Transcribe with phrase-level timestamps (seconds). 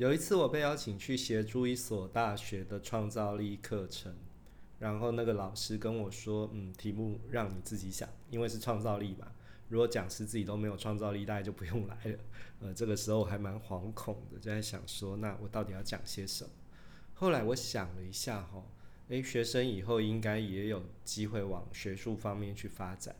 [0.00, 4.16] 有一次我被邀请去协助一所大学的创造力课程，
[4.78, 9.30] 然后那个老师跟我说：“嗯，题目让你自己想，因为是创造力嘛。
[9.68, 12.18] 如果讲师自己都没有创造力，大家就不用来了。
[12.60, 16.50] ”呃，这个时候我还蛮惶恐的，就在想说：“那我到底要讲些什么？”
[17.12, 18.64] 后来我想了一下，哈，
[19.08, 23.14] 诶，学生以后应该也有机会往学术方面去发展，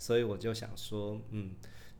[0.00, 1.54] 所以我就想说：“嗯。”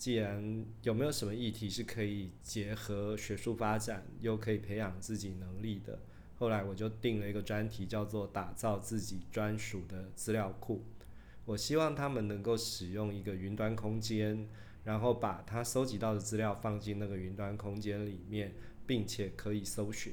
[0.05, 5.98] 既然有没有什么议题是可以结合学术发展，又可以培养自己能力的？
[6.37, 10.84] 后来我就定了一个专题，叫做打造自己专属的资料库。
[11.47, 14.47] 我希望他们能够使用一个云端空间，
[14.84, 18.52] 然后把他收集到的资料放进那个云端空间里面，
[18.86, 20.12] 并且可以搜寻。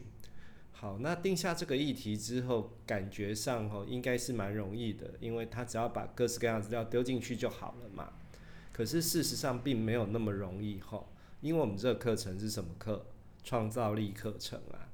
[0.72, 8.14] 好，那定下这个议题之后，感觉上哦应该是蛮容易的，因为他只要把各式各样的资料丢进去就好了嘛。
[8.72, 11.04] 可是事实上并没有那么容易哈，
[11.42, 13.06] 因为我们这个课程是什么课？
[13.44, 14.90] 创造力课程啊。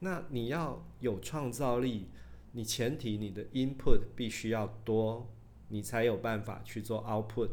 [0.00, 2.08] 那你要有创造力，
[2.52, 5.28] 你前提你的 input 必须要多，
[5.68, 7.50] 你才有办法去做 output。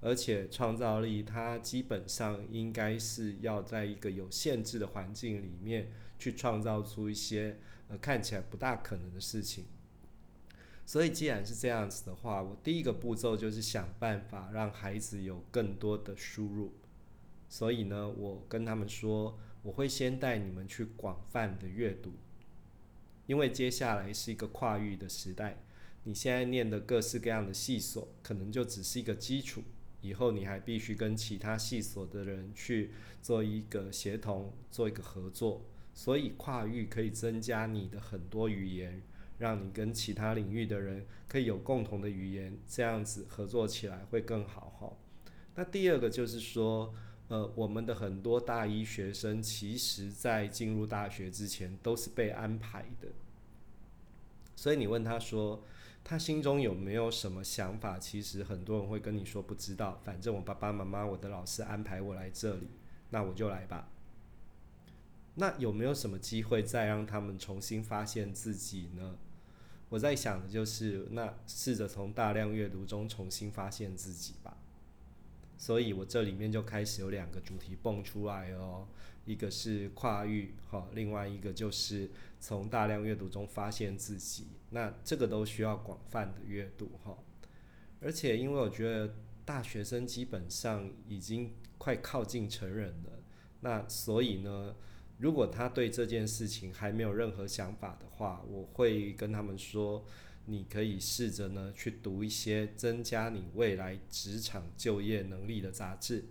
[0.00, 9.64] 而且创造力它基本上应该是要在一个有限制的环境里面去创造出一些呃看起来不大可能的事情。
[10.88, 16.72] 所以，既然是这样子的话，我第一个步骤就是想办法让孩子有更多的输入。
[17.46, 22.14] 所以呢，我跟他们说，我会先带你们去广泛的阅读，
[23.26, 25.62] 因为接下来是一个跨域的时代。
[26.04, 29.62] 你现在念的各式各样的系所，可能就只是一个基础，
[30.00, 35.66] 以后你还必须跟其他系所的人去做一个协同，做一个合作。
[35.92, 39.02] 所以，跨域可以增加你的很多语言。
[39.38, 44.92] 让你跟其他领域的人可以有共同的语言，这样子合作起来会更好哈。
[45.54, 46.92] 那第二个就是说，
[47.28, 53.08] 呃，我们的很多大一学生，其实在进入大学之前都是被安排的。
[54.54, 55.62] 所以你问他说，
[56.02, 57.98] 他心中有没有什么想法？
[57.98, 62.68] 其实很多人会跟你说不知道，反正我爸爸妈妈、我的老师安排我来这里，
[63.10, 63.88] 那我就来吧。
[65.34, 69.16] 那有没有什么机会再让他们重新发现自己呢？
[69.90, 74.56] 我在想的就是，那试着从大量阅读中重新发现自己吧。
[75.56, 78.86] 所以我这里面就开始有两个主题蹦出来哦，
[79.24, 84.48] 一个是跨域哈，另外一个就是从大量阅读中发现自己。
[84.70, 87.16] 那这个都需要广泛的阅读哈，
[88.00, 93.22] 而且因为我觉得大学生基本上已经快靠近成人了，
[93.60, 94.74] 那所以呢。
[95.18, 100.04] 如果他对这件事情还没有任何想法的话，我会跟他们说，
[100.46, 106.24] 你可以试着呢去读一些增加你未来职场就业能力的杂志。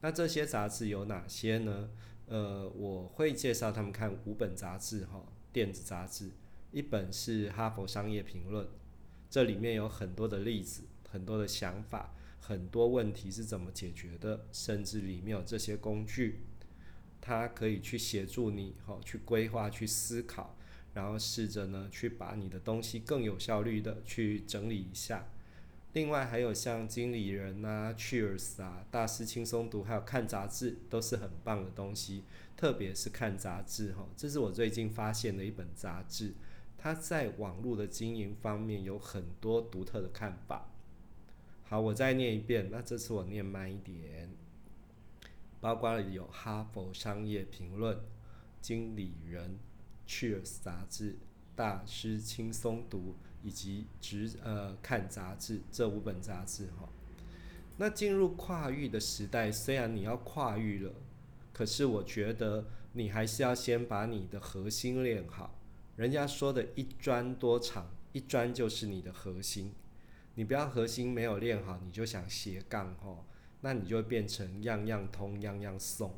[0.00, 1.90] 那这些杂志有哪些呢？
[2.26, 5.22] 呃，我会介绍他们看五本杂志哈，
[5.52, 6.30] 电子杂志。
[6.70, 8.64] 一本是《哈佛商业评论》，
[9.28, 16.40] 这里面有很多的例子，很多的想法，很多问题是怎么解决的，甚至里面有这些工具。
[17.22, 20.56] 它可以去协助你，哈，去规划、去思考，
[20.92, 25.28] 然后试着呢，去把你的东西更有效率的去整理一下。
[25.92, 32.24] 另外还有像经理人啊、Cheers 啊、大师轻松读，还有看杂志，都是很棒的东西。
[32.56, 36.34] 特别是看杂志，哈，这是我最近发现的一本杂志，
[36.76, 40.70] 它在网络的经营方面有很多独特的看法。
[41.64, 44.30] 好，我再念一遍，那这次我念慢一点。
[45.62, 47.96] 包括有《哈佛商业评论》、
[48.60, 49.58] 《经理人》、
[50.36, 51.12] 《Cheers》杂志、
[51.54, 52.98] 《大师轻松读》
[53.44, 56.88] 以及《直呃看杂志》这五本杂志哈。
[57.76, 60.92] 那进入跨域的时代，虽然你要跨域了，
[61.52, 65.56] 可是我觉得你还是要先把你的核心练好。
[65.94, 69.72] 人家说的一专多长，一专就是你的核心。
[70.34, 73.24] 你不要核心没有练好，你就想斜杠哈。
[73.62, 76.14] 那你就会变成样样通，样样送。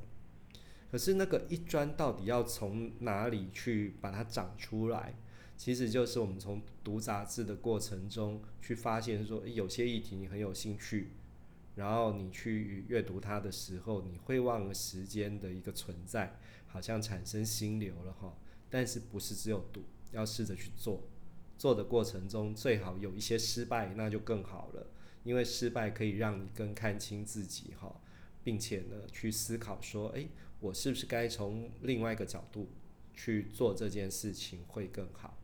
[0.90, 5.14] 可是那个一专到底要从哪里去把它长出来？
[5.56, 11.10] 其实就是我们从读杂志的过程中去发现，说有些议题你很有兴趣，
[11.76, 18.36] 然后你去阅读它的时候，你会忘了时间的一个存在，好像产生心流了哈。
[18.68, 21.02] 但是不是只有读，要试着去做，
[21.56, 24.86] 做的过程中最好有一些失败，那就更好了。
[25.24, 28.00] 因为失败可以让你更看清自己哈，
[28.44, 30.28] 并且呢去思考说，诶，
[30.60, 32.70] 我是不是该从另外一个角度
[33.12, 35.38] 去做这件事情会更好？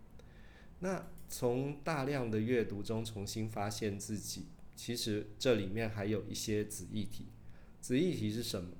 [0.80, 7.26] 那从大量的阅读中重新发现自己，其实这里面还有一些子议题。
[7.80, 8.70] 子议题是什么？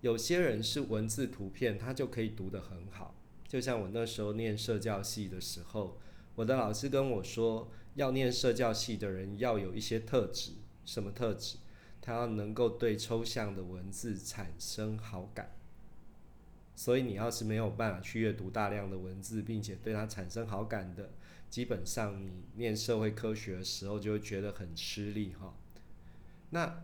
[0.00, 3.14] 有些人是文字图片，他就可以读得很好。
[3.48, 5.98] 就像我那时候念社教系的时候，
[6.34, 10.52] 我的老师跟我说，要念社教系的人要有一些特质，
[10.84, 11.58] 什么特质？
[12.00, 15.52] 他要能够对抽象的文字产生好感。
[16.76, 21.12] 所以你要是没有办法去阅读大量的文字，并且对它产生好感的，
[21.48, 25.54] 基本上你念社会科学的时候就会觉得很吃力哈。
[26.50, 26.82] 那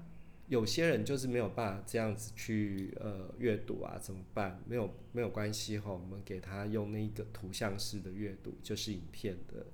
[0.50, 4.60] 有些人就是没有办法这样子去呃阅读啊，怎么办？
[4.66, 9.64] 没有没有关系哈，我们给他用那个图像式的阅读，就是影片的。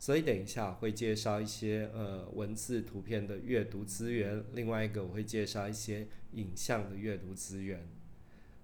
[0.00, 7.88] 所以等一下会介绍一些呃文字图片的阅读资源，另外一个我会介绍一些影像的阅读资源。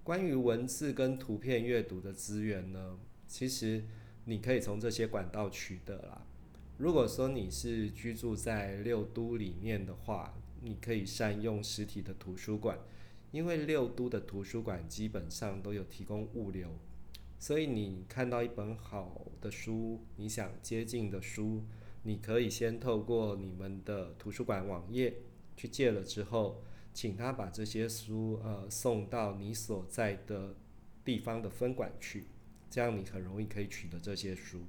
[0.03, 3.85] 关于文字跟图片阅读的资源呢，其实
[4.25, 6.27] 你可以从这些管道取得啦。
[6.79, 12.79] 如果说你是居住在六都里面的话，你可以善用实体的图书馆，
[13.33, 16.79] 因为六都的图书馆基本上都有提供物流，
[17.39, 21.65] 所以你看到一本好的书，你想接近的书，
[22.03, 25.23] 你可以先透过你们的图书馆网页
[25.57, 30.55] 去借了之后，请他把这些书呃送到你所在的
[31.05, 32.25] 地方的分馆去，
[32.69, 34.61] 这样你很容易可以取得这些书。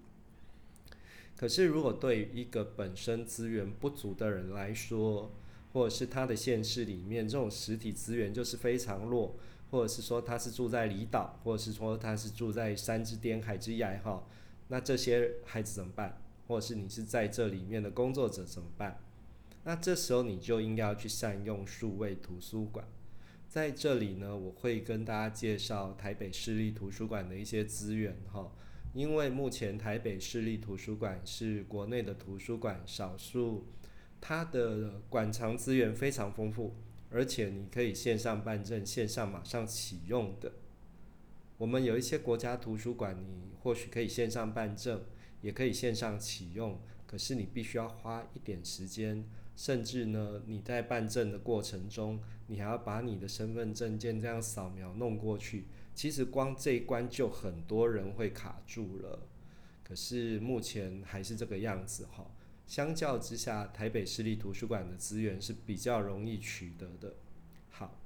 [1.35, 5.31] 可是如果对于一个本身资源不足的人来说，
[5.73, 9.35] 或者是他的县市里面，这种实体资源就是非常弱，
[9.69, 14.27] 或者是说他是住在离岛，或者是说他是住在山之巅、海之崖哈，
[14.67, 16.21] 那这些孩子怎么办？
[16.47, 18.99] 或者是你是在这里面的工作者怎么办？
[19.63, 22.85] 那这时候你就应该要去善用数位图书馆。
[23.47, 28.51] 在这里呢，我会跟大家介绍台北市立图书馆的一些资源哈，
[28.93, 33.65] 因为目前台北市立图书馆是国内的图书馆少数。
[34.21, 36.75] 它的馆藏资源非常丰富，
[37.09, 40.53] 而且你可以线上办证、线上马上启用的。
[41.57, 45.01] 我们有一些国家图书馆，你或许可以线上办证，
[45.41, 49.25] 也可以线上启用，可是你必须要花一点时间，
[49.55, 55.65] 甚至呢，你在办证的过程中，你还要把你的身份证件这样扫描弄过去。
[55.93, 59.27] 其实光这一关就很多人会卡住了，
[59.83, 62.25] 可是目前还是这个样子哈。
[62.71, 67.15] 相较之下，台北市立图书馆的资源是比较容易取得的。
[67.69, 67.99] 好，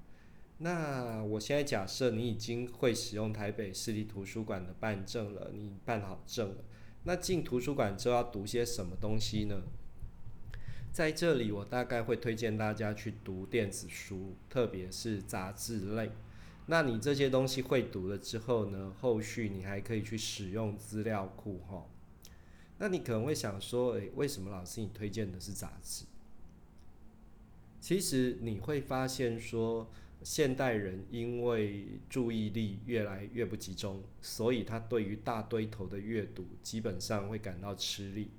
[0.58, 6.64] 那我现在假设你已经会使用台北市立图书馆的办证了，你办好证了，
[7.04, 9.62] 那进图书馆之后要读些什么东西呢？
[10.92, 16.10] 在这里，我大概会推荐大家去读电子书，特别是杂志类。
[16.66, 21.86] 那你这些东西会读了之后呢，后续你还可以去使用资料库，哈。
[22.78, 26.06] 那你可能会想说，诶，为什么老师你推荐的是杂志？
[27.80, 29.90] 其实你会发现说，
[30.24, 38.32] 现代人因为注意力越来越不集中，所以他对于大堆头的阅读基本上会感到吃力。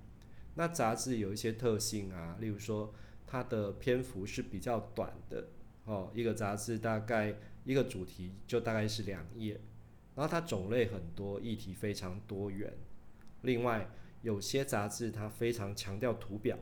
[0.57, 2.93] 那杂志有一些特性啊，例如说
[3.27, 5.49] 它的篇幅是比较短的
[5.85, 9.61] 哦，一个杂志大概一个主题就大概是两页，
[10.15, 12.73] 然后它种类很多，议题非常多元。
[13.43, 13.89] 另外，
[14.27, 16.59] 有些杂志它非常强调图表，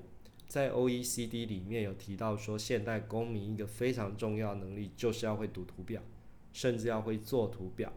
[0.46, 6.02] 在 OECD 里面有提到说，现代公民一个非常重要能力就是要会读图表，
[6.52, 7.90] 甚至要会做图表，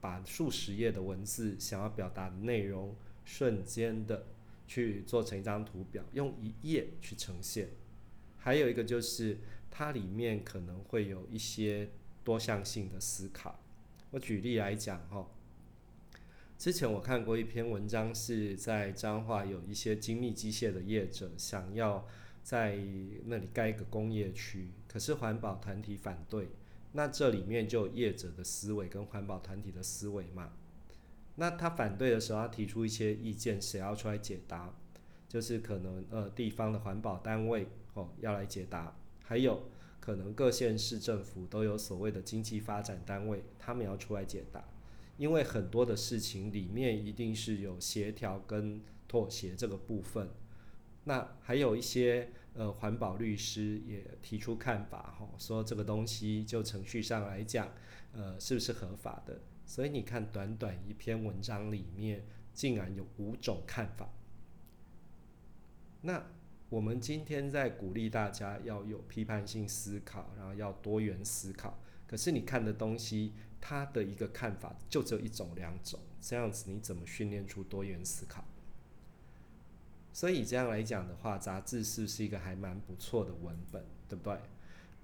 [0.00, 4.26] 把数十页的文字想要表达的内容，瞬间的
[4.68, 7.70] 去做成一张图表，用一页去呈现。
[8.38, 9.40] 还有一个就是
[9.72, 11.90] 它里面可能会有一些
[12.22, 13.58] 多项性的思考。
[14.12, 15.28] 我举例来讲哈。
[16.60, 22.06] 之前我看过一篇文章，是在彰化有一些精密机械的业者想要
[22.42, 22.76] 在
[23.24, 26.50] 那里盖一个工业区，可是环保团体反对。
[26.92, 30.52] 那这里面就有业者的思维跟环保团体的思维嘛。
[31.36, 34.74] 那他反对的时候，他提出一些意见，谁要出来解答？
[35.26, 39.62] 就是可能呃地方的环保单位哦要来解答，还有
[39.98, 44.62] 可能各县市政府都有所谓的经济发展单位，他们要出来解答。
[45.20, 50.30] 因为很多的事情里面一定是有协调跟妥协这个部分，
[51.04, 57.70] 那还有一些呃环保律师也提出看法哈，说这个东西就程序上来讲，
[58.14, 59.42] 呃是不是合法的？
[59.66, 62.24] 所以你看短短一篇文章里面
[62.54, 64.08] 竟然有五种看法。
[66.00, 66.30] 那
[66.70, 73.34] 我们今天在鼓励大家要有批判性思考，然后要多元思考，可是你看的东西。
[73.60, 78.44] 他的一个看法就只有一种、两种，这样子你怎么训练出多元思考？
[80.12, 84.38] 所以这样来讲的话，杂志是不是一个还蛮不错的文本，对不对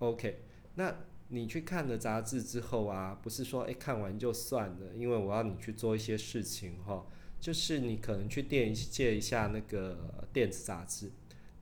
[0.00, 0.40] ？OK，
[0.75, 0.94] 那
[1.28, 7.06] 你去看了杂志之后啊，不是说诶看完就算了，因为我要你去做一些事情哈，
[7.40, 11.12] 就是你可能去店借一下那个电子杂志，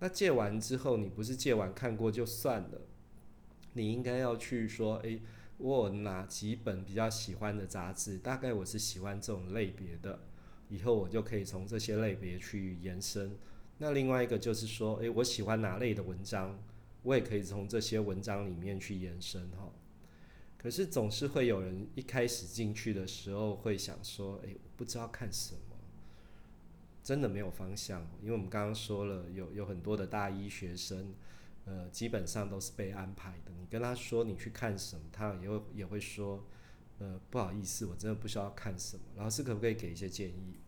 [0.01, 2.81] 那借完之后，你不是借完看过就算了，
[3.75, 5.21] 你应该要去说，诶，
[5.65, 10.21] 我哪几本比较喜欢的杂志，大概我是喜欢这种类别的，
[10.69, 13.35] 以后我就可以从这些类别去延伸。
[13.79, 16.59] 那另外一个就是说，诶，我喜欢哪类的文章。
[17.03, 19.71] 我也可以从这些文章里面去延伸哈，
[20.59, 25.77] 可是总是会有人一开始进去的时候会想说，哎，我不知道看什么，
[27.03, 28.07] 真的没有方向。
[28.23, 31.15] 因为我们刚刚说了，有有很多的大一学生，
[31.65, 33.53] 呃，基本上都是被安排的。
[33.59, 36.45] 你跟他说你去看什么，他也会也会说，
[36.99, 39.03] 呃，不好意思，我真的不需要看什么。
[39.17, 40.59] 老师可不可以给一些建议？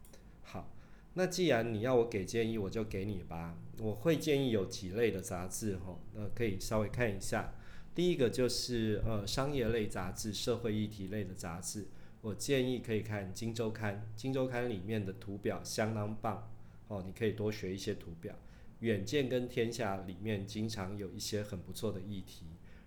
[0.43, 0.73] 好。
[1.19, 3.57] 那既然你要我给建议，我就给你吧。
[3.79, 7.55] 我会建议有几类的杂志，哈，呃，可以稍微看一下。
[7.95, 11.87] 第一个就是呃商业类杂志、社会议题类的杂志，
[12.21, 13.95] 我建议可以看《金周刊》。
[14.15, 16.50] 《金周刊》里面的图表相当棒，
[16.88, 18.35] 哦，你可以多学一些图表。
[18.80, 22.47] 《远见》跟《天下》里面经常有一些很不错的议题，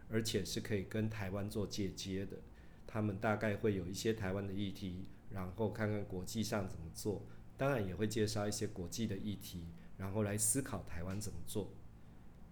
[0.10, 2.38] 而且是可以跟台湾做借接的。
[2.86, 7.26] 他们大概会有一些台湾的议题，然后看看国际上怎么做。
[7.58, 9.66] 当然也会介绍一些国际的议题，
[9.98, 11.72] 然后来思考台湾怎么做，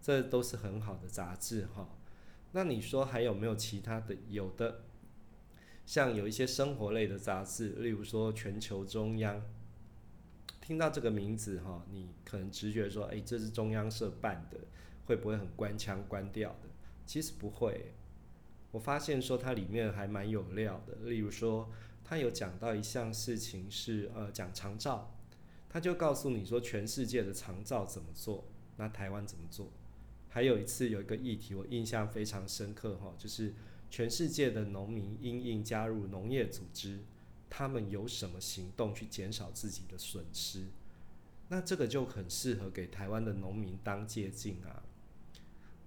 [0.02, 1.90] 这都是很好的杂志哈。
[2.52, 4.16] 那你说还有没有其他的？
[4.28, 4.84] 有的，
[5.86, 9.38] 像有一些生活类的杂志，例如说《全球中央》，
[10.68, 14.58] 听到这个名字哈，你可能直觉说，哎，这是中央社办的，
[15.06, 16.68] 会不会很官腔官调的？
[17.06, 17.94] 其实不会，
[18.72, 21.70] 我发现说它里面还蛮有料的，例如说。
[22.10, 25.14] 他有讲到一项事情是，呃，讲长照，
[25.68, 28.46] 他就告诉你说全世界的长照怎么做，
[28.78, 29.70] 那台湾怎么做？
[30.30, 33.54] 还有一次有一个议题我印象非常深刻哈，就是
[33.90, 37.00] 全世界的农民因应加入农业组织，
[37.50, 40.66] 他们有什么行动去减少自己的损失？
[41.50, 44.84] 那这个就很适合给台湾的农民当借鉴啊。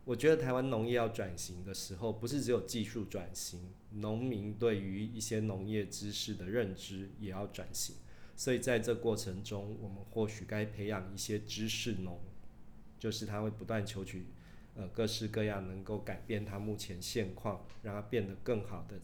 [0.07, 7.97] 我觉得台湾农业要转型的时候，不是只有技术转型，农民对于一些农业知识的认知也要转型。
[8.35, 12.19] 所以在这过程中，我们或许该培养一些知识农，
[12.99, 14.25] 就是他会不断求取，
[14.75, 18.99] 呃，各式各样能够改变他目前现况，让他变得更好的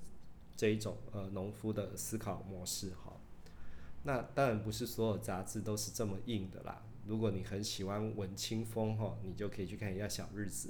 [0.56, 3.20] 这一种呃农夫的思考模式哈。
[4.04, 6.84] 那当然不是所有杂志都是这么硬的啦。
[7.06, 10.68] 如果你很喜欢文青风哈，你就可以去看一下《小日子》。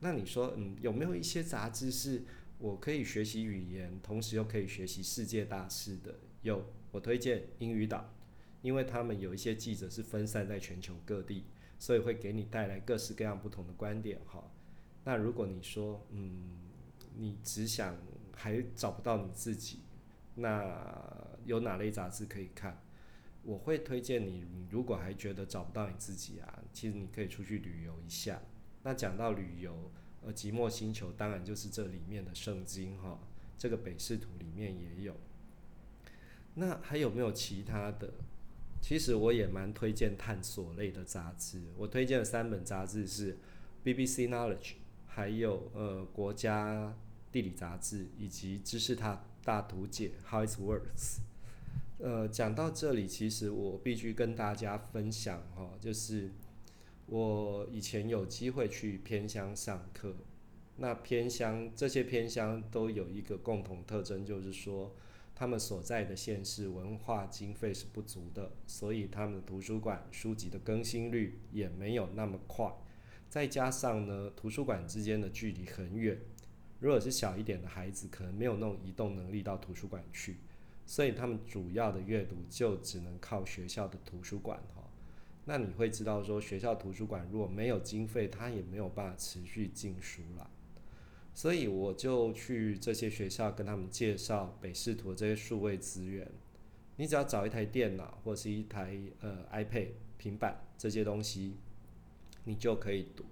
[0.00, 2.24] 那你说，嗯，有没有一些杂志是
[2.58, 6.14] 我可以学习语言，同时又可以学习世界大事的？
[6.42, 8.12] 有，我推荐英语岛，
[8.60, 11.44] 因为他们有一些记者是分散在全球各地，
[11.78, 14.50] 所以会给你带来各式各样不同的观点哈。
[15.04, 16.58] 那如果你说，嗯，
[17.16, 17.96] 你只想
[18.36, 19.80] 还找不到你自己，
[20.36, 20.78] 那
[21.44, 22.80] 有哪类杂志可以看？
[23.42, 28.40] 我会推荐你，如果还觉得找不到你自己啊，其实你可以出去旅游一下。
[28.82, 29.90] 那讲到旅游，
[30.22, 33.18] 呃，寂寞星球当然就是这里面的圣经哈，
[33.56, 35.16] 这个北视图里面也有。
[36.54, 38.12] 那还有没有其他的？
[38.80, 43.38] 其实我也蛮推荐探索类的杂志，我推荐的三本杂志是
[43.84, 44.74] BBC Knowledge，
[45.06, 46.96] 还有呃国家
[47.36, 51.18] 地理杂志以及知识大大图解 How It Works。
[51.98, 56.32] 呃，讲到这里，其实我必须跟大家分享哈，就是。
[57.08, 60.16] 我以前有机会去偏乡上课，
[60.78, 64.92] 那偏乡这些偏乡都有一个共同特征，就是说
[65.32, 72.74] 他们所在的县市文化经费是不足的，所以他们的图书馆书籍的更新率也没有那么快。
[73.28, 76.18] 再加上呢，图书馆之间的距离很远，
[76.78, 80.36] 如果是小一点的孩子，可能没有那种移动能力到图书馆去，
[80.84, 84.82] 所以他们主要的阅读就只能靠学校的图书馆哈。
[85.46, 90.50] 那你会知道说，学校图书馆如果没有经费，它也没有办法持续进书了。
[91.32, 96.26] 所以我就去这些学校跟他们介绍北视图这些数位资源。
[96.96, 101.56] 你只要找一台电脑或是一台呃 iPad 平板这些东西，
[102.44, 103.24] 你就可以读。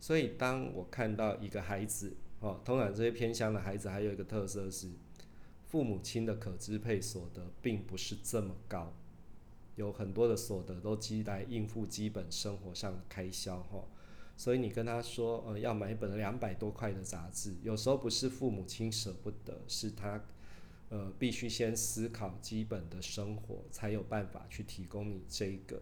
[0.00, 4.90] 所以当我看到一个孩子哦，通常这些偏乡的孩子还有一个特色是，
[5.66, 8.94] 父母亲的可支配所得并不是这么高。
[9.76, 13.84] 有很多的所得都积来应付基本生活上的开销哈，
[14.36, 20.20] 所以你跟他说，呃，要买一本两百多块的杂志，有时候不是父母亲舍不得，是他，
[20.88, 25.80] 呃，必须先思考基本的生活，才有办法去提供你这个。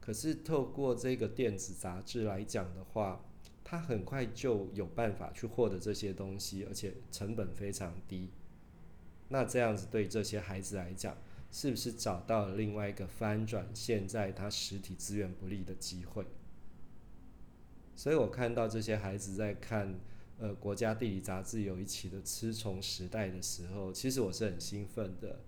[0.00, 3.24] 可是透过这个电子杂志来讲的话，
[3.70, 8.30] 他很快就有办法去获得这些东西，而且成本非常低。
[9.28, 11.18] 那这样子对这些孩子来讲，
[11.52, 16.24] 是不是找到了另外一个翻转现在他实体资源不利的机会？
[17.94, 20.00] 所以我看到这些孩子在看
[20.38, 25.40] 呃国家地理杂志有一期的吃虫时代的时候，其实我是很兴奋的。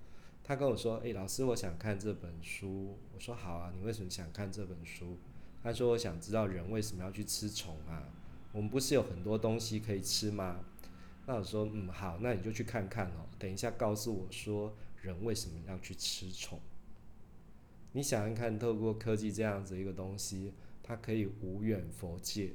[0.44, 5.16] 他跟我说：“诶，老师，我想看这本书。”我说：“好啊，你为什么想看这本书？”
[5.62, 8.08] 他说：“我想知道人为什么要去吃虫啊？
[8.52, 10.64] 我们不是有很多东西可以吃吗？”
[11.26, 13.26] 那我说：“嗯，好，那你就去看看哦。
[13.38, 16.58] 等一下告诉我说人为什么要去吃虫。
[17.92, 20.52] 你想想看，透过科技这样子一个东西。”
[20.82, 22.50] 它可以无远佛界，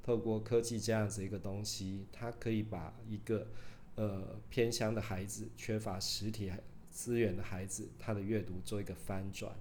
[0.00, 3.48] 透过科技这样子一个东西，它可以把一个
[3.96, 6.52] 呃偏乡的孩子、缺乏实体
[6.88, 9.56] 资源的孩子，他的阅读做一个翻转。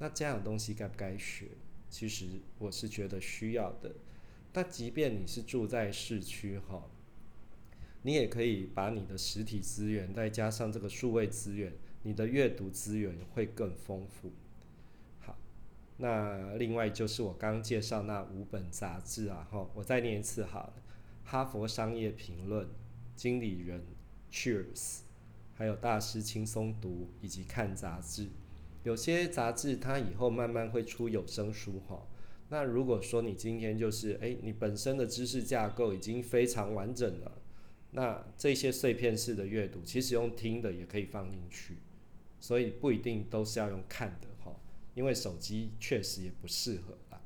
[0.00, 1.48] 那这样的东西该不该学？
[1.92, 2.24] 其实
[2.58, 3.94] 我是觉得需要的。
[4.50, 6.88] 但即便你是住在市区哈，
[8.00, 14.32] 你也可以把你的实体资源再加上这个数位资源，你的阅读资源会更丰富。
[15.20, 15.36] 好
[15.98, 20.72] 那另外就是我刚介绍那五本杂志啊，哈，我再念一次哈，
[21.30, 22.66] 《哈佛商业评论》、
[23.14, 23.84] 《经理人》、
[24.34, 25.00] Cheers，
[25.54, 28.28] 还有大师轻松读以及看杂志。
[28.82, 32.06] 有些杂志它以后慢慢会出有声书哈。
[32.48, 37.32] 那如果说你今天就是诶，你本身的知识架构已经非常完整了，
[37.92, 41.78] 那这些碎片式的阅读其实用听的也可以放进去，
[42.38, 44.54] 所以不一定都是要用看的哈。
[44.94, 47.20] 因为手机确实也不适合啦，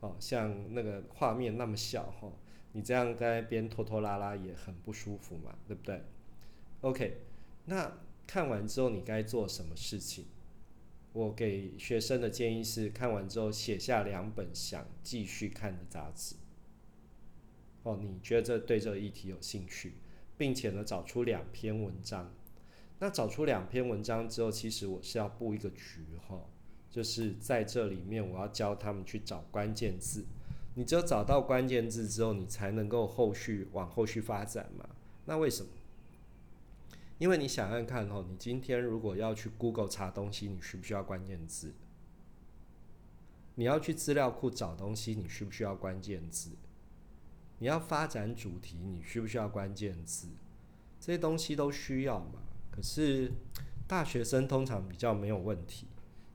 [0.00, 2.32] 哦，像那个画面那么小哈，
[2.72, 6.02] 你这样在那边拖拖拉拉也很不舒服嘛，对不对
[6.80, 7.20] ？OK，
[7.66, 10.24] 那看完之后你该做什么事情？
[11.16, 16.36] 我给学生的建议是，看完之后写下两本想继续看的杂志。
[17.84, 19.94] 哦，你觉得这对这个议题有兴趣，
[20.36, 22.30] 并且呢找出两篇文章。
[22.98, 26.38] 那找出两篇文章之后，其实我是要布一个局哈。
[26.90, 30.26] 就是在这里面，我要教他们去找关键字。
[30.74, 34.86] 你只有找到关键字之后，你才能够后续往后续发展嘛？
[35.24, 35.70] 那为什么？
[37.18, 41.74] 因为你想想看哦，你今天如果要去 Google 查东西，你需不需要关键字？
[43.54, 46.50] 你要去资料库找东西，你需不需要关键字？
[47.58, 50.28] 你要发展主题，你需不需要关键字？
[51.00, 52.42] 这些东西都需要嘛？
[52.70, 53.32] 可是
[53.86, 55.86] 大学生通常比较没有问题。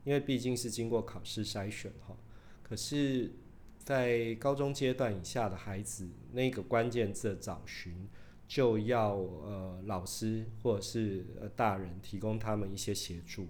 [0.03, 2.17] 因为毕竟是经过考试筛选哈，
[2.63, 3.31] 可是，
[3.77, 8.09] 在高中阶段以下的孩子，那个关键字的找寻，
[8.51, 13.47] 就要呃老师或者是呃大人提供他们一些协助。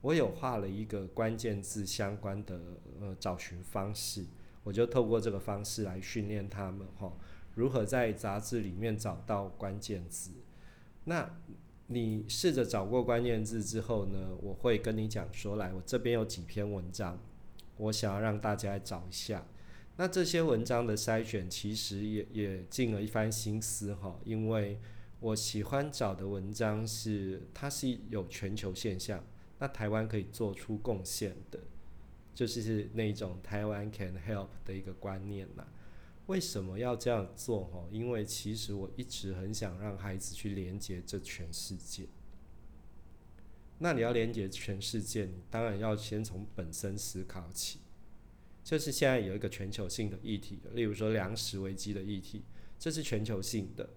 [0.00, 2.58] 我有画了一个关键字相关的
[2.98, 4.24] 呃找寻方式，
[4.64, 7.12] 我就透过这个方式来训练他们哈，
[7.54, 10.30] 如何在杂志里面找到关键字。
[11.04, 11.38] 那
[11.88, 17.18] 你试着找过关键字之后呢，我会跟你讲说，来，我这边有几篇文章，
[17.76, 19.44] 我想要让大家来找一下。
[20.00, 24.80] 那这些文章的筛选其实也也尽了一番心思哈，因为
[25.20, 29.22] 我喜欢找的文章是它是有全球现象，
[29.58, 31.60] 那台湾可以做出贡献的，
[32.34, 35.66] 就是那种台湾 can help 的一个观念嘛。
[36.28, 37.64] 为什么要这样做？
[37.64, 42.06] 哈，因为其实我一直很想让孩子去连接这全世界。
[43.76, 47.80] 那你要连接全世界，你当然要先从本身思考起。
[48.62, 52.42] 就是现在有一个全球性的议题，例如说粮食危机的议题，
[52.78, 53.88] 这是全球性的。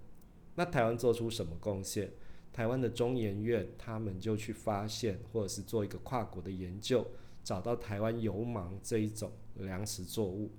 [0.56, 2.12] 那台湾做出什么贡献？
[2.52, 7.06] 台湾的中研院他们就去发现，或者是做一个跨国的研究，
[7.44, 10.52] 找到台湾油芒这一种粮食作物。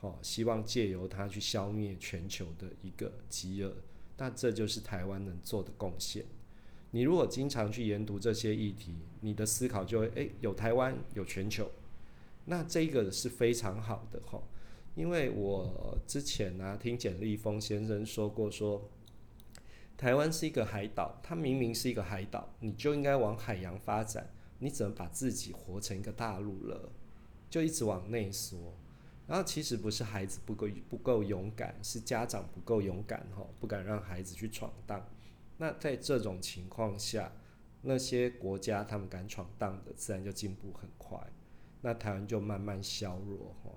[0.00, 3.76] 哦，希望借由它去消灭全球的一个饥饿，
[4.16, 6.24] 那这就是台湾能做的贡献。
[6.90, 11.70] 你如果经常去研读这些议题，你的思考就会诶，有台湾有全球，
[12.50, 14.42] 那这个是非常好的哈。
[14.96, 18.90] 因为我之前呢听简立峰先生说过，说
[19.96, 26.90] 台湾是一个海岛，它明明是一个海岛，你就应该往海洋发展，你怎么把自己活成一个大陆了？
[27.48, 28.74] 就一直往内缩。
[29.28, 35.08] 然后其实不是孩子不够不够勇敢，是家长不够勇敢哈，不敢让孩子去闯荡。
[35.58, 37.32] 那在这种情况下，
[37.82, 41.16] 那些国家他们敢闯荡的，自然就进步很快。
[41.82, 43.70] 那台湾就慢慢削弱哈。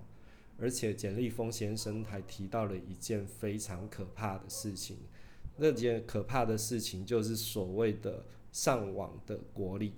[0.56, 4.98] 而且简立峰先生还提到了一件非常可怕的事情，
[5.56, 9.94] 那件可怕的事情就是所谓的上网的国力。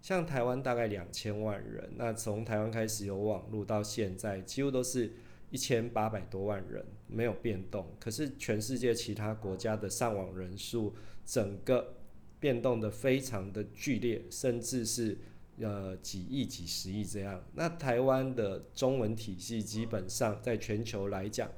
[0.00, 5.12] 像台湾大概两千万人，那从台湾开始有网络到现在，几乎都是
[5.50, 11.98] 一千八百多万人没有变动，可是全世界其他国家的上网人数整个
[12.40, 15.18] 变动的非常的剧烈，甚至是
[15.60, 17.42] 呃几亿、几十亿这样。
[17.54, 21.50] 那台湾的中文体系基本上在全球来讲，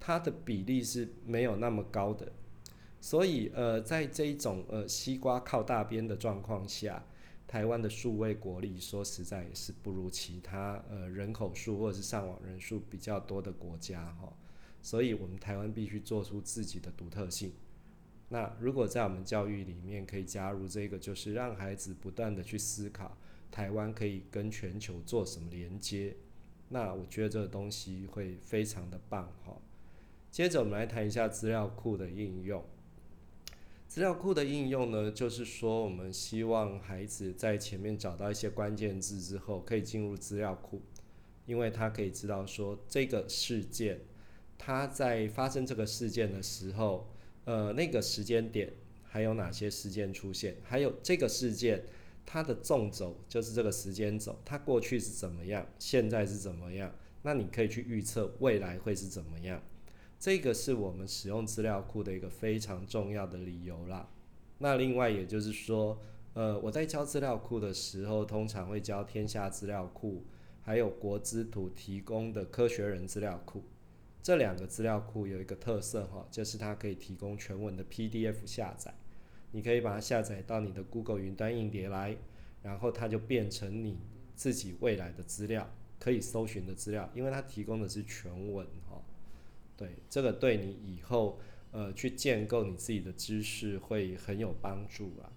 [0.00, 2.32] 它的比例是没有那么高的，
[3.00, 7.04] 所以呃在这一种呃西瓜靠大边的状况下。
[7.44, 14.32] 台湾的数位国力，说实在也是不如其他呃人口数或者是上网人数比较多的国家哈，
[14.80, 17.52] 所以我们台湾必须做出自己的独特性。
[18.30, 23.18] 那如果在我们教育里面可以加入这个，就是让孩子不断的去思考
[23.52, 26.16] 台湾可以跟全球做什么连接，
[26.70, 29.56] 那我觉得这个东西会非常的棒哈。
[30.30, 32.64] 接着我们来谈一下资料库的应用。
[33.86, 40.80] 资料库的应用呢，就是说我们希望孩子在前面找到一些关键字之后，可以进入资料库，
[41.44, 44.00] 因为他可以知道说这个事件，
[44.56, 47.12] 他在发生这个事件的时候，
[47.44, 48.72] 呃，那个时间点
[49.04, 51.84] 还有哪些事件出现，还有这个事件
[52.24, 59.62] 它的纵轴就是这个时间轴，它过去是怎么样，现在是怎么样，那你可以去预测未来会是怎么样。
[60.18, 64.08] 这个是我们使用资料库的一个非常重要的理由啦。
[64.58, 65.98] 那另外也就是说，
[66.34, 70.24] 呃，我在教资料库的时候，通常会教天下资料库，
[70.62, 73.64] 还有国资图提供的科学人资料库。
[74.22, 78.94] 这两个资料库有一个特色哈，就是它可以提供全文的 PDF 下载，
[79.52, 82.16] 你可以把它下载到你的 Google 云端硬碟来，
[82.62, 83.98] 然后它就变成你
[84.34, 89.02] 自己未来的资料，可以搜寻的资料，因为它提供的是全文哈。
[89.76, 91.38] 对，这个对你以后
[91.70, 95.32] 呃去建构你自己的知识会很有帮助啊。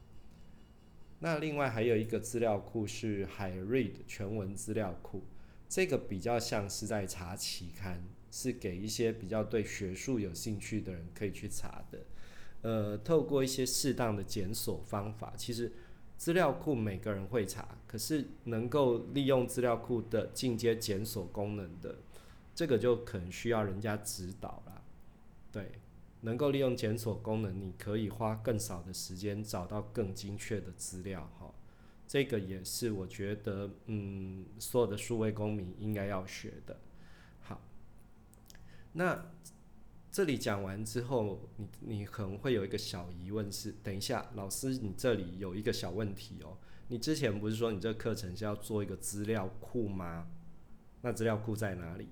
[1.20, 5.24] 那另外还有一个资料库是海瑞的全文资料库，
[5.68, 12.00] 这个比较像是在查期刊，是给一些比较对学术有兴趣的人可以去查的。
[12.66, 15.72] 呃，透过一些适当的检索方法，其实
[16.18, 21.98] 资料库每个人会查，可是能够利用资料库的进阶检索功能的。
[22.56, 24.82] 这个就可能需要人家指导了，
[25.52, 25.74] 对，
[26.22, 31.54] 能够利用检索功能，你可以花更少的时间找到更精确的资料，哈，
[32.08, 36.80] 这个也是我觉得，嗯，所有的数位公民应该要学的。
[37.42, 37.62] 好，
[38.94, 39.34] 那
[40.16, 50.30] 这里讲完之后，你你可能会有一个小疑问是，等一下，老师，你这里有一个小问题哦，你之前不是说你这个课程是要做一个资料库吗？
[51.02, 52.08] 那资料库在哪里？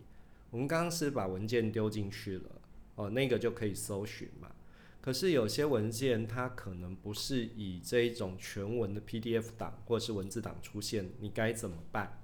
[0.52, 2.62] 我们刚刚是把文件丢进去了，
[2.96, 4.52] 哦，那个就可以搜寻嘛。
[5.00, 12.22] 可是有些文件它可能不是以这一种全文的 PDF 档或是文字档出现，你该怎么办？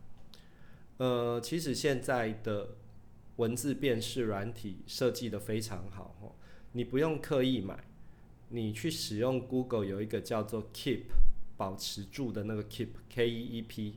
[0.98, 2.76] 呃，其实现在的
[3.40, 6.36] 文字辨识软体设计的非常好，哦，
[6.74, 7.86] 你不用刻意买，
[8.50, 11.04] 你去使用 Google 有一个叫做 Keep
[11.56, 13.96] 保持住的那个 Keep K E E P。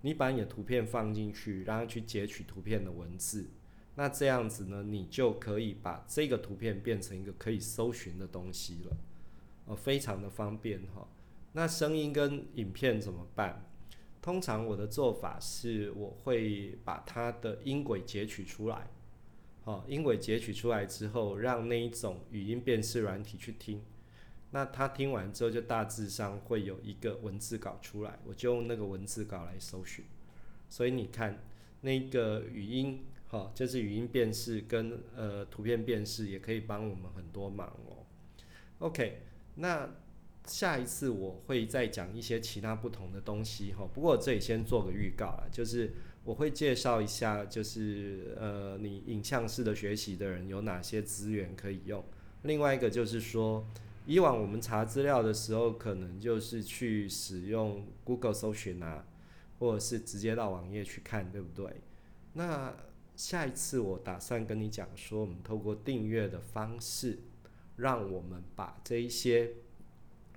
[0.00, 3.50] 你把你的图片放进去，然后去截取图片的文字，
[3.94, 8.96] 那这样子呢，你就可以把这个图片变成一个可以搜寻的东西了，
[9.66, 11.06] 哦，非常的方便哈。
[11.52, 13.66] 那声音跟影片怎么办？
[14.22, 18.88] 通常我的做法是，我会把它的音轨截取出来，
[19.64, 23.82] 哦，音轨截取出来之后，让那一种语音辨识软体去听。
[24.52, 30.04] 那他听完之后，就大致上会有一个文字稿出来，我就用那个文字稿来搜寻。
[30.68, 31.42] 所以你看，
[31.80, 38.06] 那个语音，哈，就是语音辨识跟呃图片辨识，也可以帮我们很多忙哦。
[38.78, 39.22] OK，
[39.56, 39.88] 那
[40.52, 43.88] 下一次我会再讲一些其他不同的东西哈。
[43.94, 52.04] 不过这里先做个预告了，就是我会介绍一下，就是呃你影像式的学习的人有哪些资源可以用。
[52.42, 53.66] 另外一个就是说。
[54.04, 59.06] 以往我们查资料的时候，可能就是去使用 Google 搜寻啊，
[59.60, 61.80] 或者是直接到网页去看，对不对？
[62.32, 62.74] 那
[63.14, 67.20] 下一次我打算跟你讲说，我们透过订阅的方式，
[67.76, 69.52] 让我们把这一些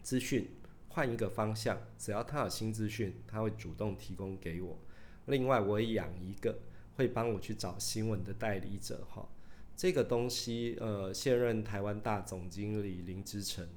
[0.05, 0.47] 资讯
[0.89, 4.77] 换一个方向，只要他有新资讯，他会主动提供给我。
[5.25, 6.59] 另外，我也养一个
[6.95, 9.27] 会帮我去找新闻的代理者，哈。
[9.75, 13.67] 这个东西，呃，现任台湾大总经理林之成，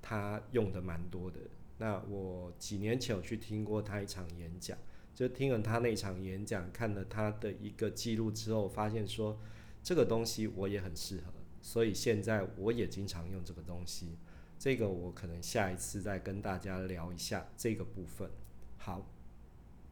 [0.00, 1.40] 他用的蛮多的。
[1.78, 4.78] 那我几年前有去听过他一场演讲，
[5.12, 9.36] 就听了他那场演讲，看了他的一个记录之后，发现说
[9.82, 14.16] 这个东西我也很适合，所以现在我也经常用这个东西。
[14.62, 18.30] 这个我可能下一次再跟大家聊一下这个部分。
[18.78, 19.04] 好，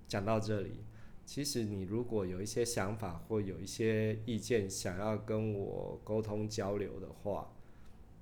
[0.07, 0.85] 讲到这里。
[1.27, 7.53] 其实你如果有一些想法或有一些意见想要跟我沟通交流的话，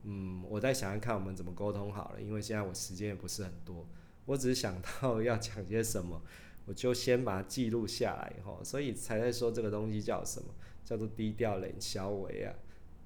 [0.04, 3.86] 嗯，我再想想看我们怎么沟通好了，因为现在我时间也不是很多，
[4.24, 6.22] 我只是想到 要讲些什么，
[6.64, 10.48] 我就先把它记录下来哈，所以才在说这个东西叫什么，
[10.82, 12.54] 叫做低调冷消维啊，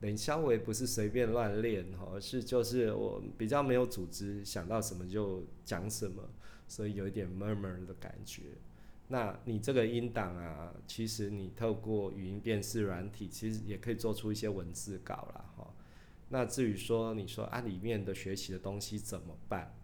[0.02, 6.22] 冷消维不是随便乱练哈，是就是我比较没有组织，想到什么就讲什么，
[6.68, 8.42] 所以有一点 murmur 的感觉。
[9.08, 15.72] 那你这个音档啊，其实你透过语音辨识软体，其实也可以做出一些文字稿了哈。
[16.30, 19.74] 那至于说你说啊里面的学习的东西怎么办？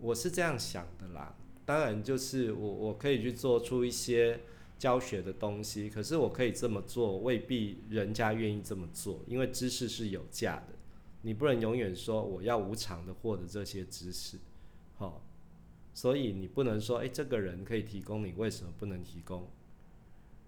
[0.00, 1.36] 我是这样想的啦。
[1.66, 4.40] 当然就是我我可以去做出一些
[4.78, 10.74] 教学的东西，可是我可以这么做，未必人家愿意这么做，因为知识是有价的，
[11.22, 14.38] 你不能永远说我要无偿的获得这些知识，
[14.96, 15.24] 好。
[15.94, 19.50] 所以你不能说，哎，这个人可以提供，你为什么不能提供？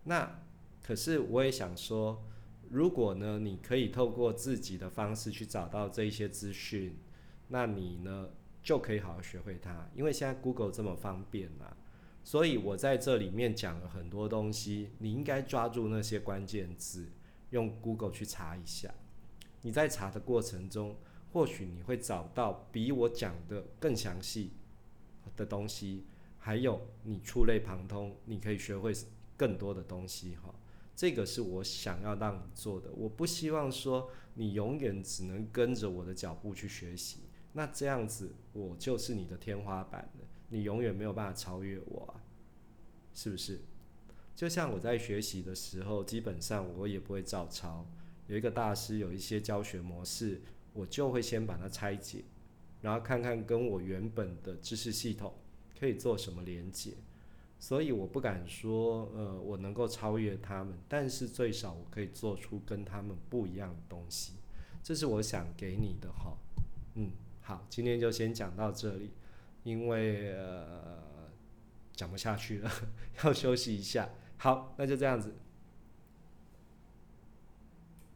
[0.04, 0.42] 那
[0.80, 2.22] 可是我也想说，
[2.70, 6.96] 如果呢，你可以透过自己的方式去找到这一些资讯，
[7.48, 8.28] 那你呢
[8.62, 9.90] 就可以好好学会它。
[9.92, 11.76] 因为现在 Google 这么方便嘛，
[12.22, 17.08] 所以我在这里面讲了很多东西，你应该抓住那些关键字，
[17.50, 18.94] 用 Google 去查一下。
[19.62, 20.96] 你在查的过程中，
[21.32, 24.52] 或许你会找到比我讲的更详细。
[25.36, 26.04] 的东西，
[26.38, 28.92] 还有你触类旁通，你可以学会
[29.36, 30.54] 更多的东西哈。
[30.94, 32.90] 这个是我想要让你做的。
[32.92, 37.20] 我不希望说你永远只能跟着我的脚步去学习，
[37.52, 42.20] 那这样子我就是你的天花板了，你永远没有办法超越我啊，
[43.14, 43.60] 是不是？
[44.36, 47.86] 就像我在学习的时候，基本上我也不会照抄。
[48.26, 50.40] 有一个大师有一些教学模式，
[50.72, 52.24] 我就会先把它拆解。
[52.80, 55.34] 然后看看跟我原本的知识系统
[55.78, 56.94] 可以做什么连接，
[57.58, 64.32] 所以我不敢说，呃，我能够超越他们，但是最少我可以做出跟他们不一样的东西，
[64.82, 66.38] 这是我想给你的哈。
[66.94, 67.10] 嗯，
[67.42, 69.10] 好，今天就先讲到这里，
[69.62, 71.28] 因为呃
[71.92, 72.70] 讲不下去了，
[73.24, 74.08] 要休息一下。
[74.38, 75.34] 好，那就这样子。